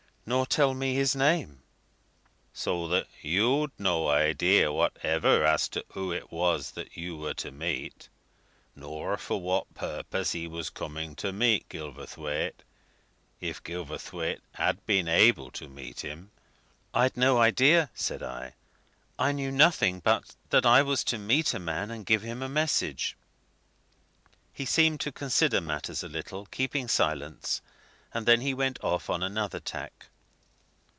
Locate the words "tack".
29.59-30.05